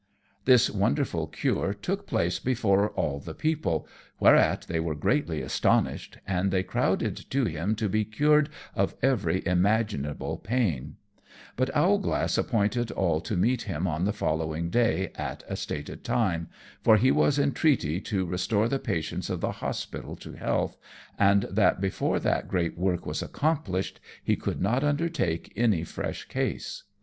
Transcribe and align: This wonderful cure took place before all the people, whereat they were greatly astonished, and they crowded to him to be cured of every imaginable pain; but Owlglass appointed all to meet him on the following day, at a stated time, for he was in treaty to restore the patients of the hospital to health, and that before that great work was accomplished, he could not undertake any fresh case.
This 0.45 0.67
wonderful 0.67 1.27
cure 1.27 1.75
took 1.75 2.07
place 2.07 2.39
before 2.39 2.89
all 2.93 3.19
the 3.19 3.35
people, 3.35 3.87
whereat 4.19 4.65
they 4.67 4.79
were 4.79 4.95
greatly 4.95 5.43
astonished, 5.43 6.17
and 6.25 6.49
they 6.49 6.63
crowded 6.63 7.15
to 7.29 7.45
him 7.45 7.75
to 7.75 7.87
be 7.87 8.03
cured 8.03 8.49
of 8.73 8.95
every 9.03 9.45
imaginable 9.45 10.37
pain; 10.39 10.95
but 11.55 11.69
Owlglass 11.75 12.35
appointed 12.39 12.89
all 12.89 13.21
to 13.21 13.37
meet 13.37 13.61
him 13.61 13.85
on 13.85 14.05
the 14.05 14.11
following 14.11 14.71
day, 14.71 15.11
at 15.13 15.43
a 15.47 15.55
stated 15.55 16.03
time, 16.03 16.49
for 16.83 16.97
he 16.97 17.11
was 17.11 17.37
in 17.37 17.51
treaty 17.51 18.01
to 18.01 18.25
restore 18.25 18.67
the 18.67 18.79
patients 18.79 19.29
of 19.29 19.39
the 19.39 19.51
hospital 19.51 20.15
to 20.15 20.31
health, 20.33 20.77
and 21.19 21.43
that 21.43 21.79
before 21.79 22.19
that 22.19 22.47
great 22.47 22.75
work 22.75 23.05
was 23.05 23.21
accomplished, 23.21 23.99
he 24.23 24.35
could 24.35 24.59
not 24.59 24.83
undertake 24.83 25.53
any 25.55 25.83
fresh 25.83 26.25
case. 26.27 26.85